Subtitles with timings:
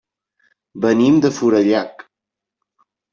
[0.85, 2.03] Venim de Forallac.